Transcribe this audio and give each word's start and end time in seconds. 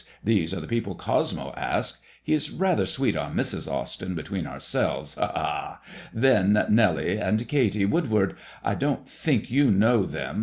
These 0.23 0.51
are 0.51 0.59
the 0.59 0.65
people 0.67 0.95
Cosmo 0.95 1.53
asked. 1.55 1.99
He 2.23 2.33
is 2.33 2.49
rather 2.49 2.87
sweet 2.87 3.15
on 3.15 3.35
Mrs. 3.35 3.71
Austyn, 3.71 4.15
between 4.15 4.47
ourselves. 4.47 5.13
Hal 5.13 5.27
ha 5.35 5.79
I 5.79 5.87
Then 6.11 6.65
Nelly 6.71 7.19
and 7.19 7.47
Katy 7.47 7.85
Woodward. 7.85 8.35
I 8.63 8.73
don't 8.73 9.07
think 9.07 9.51
you 9.51 9.69
know 9.69 10.07
them. 10.07 10.39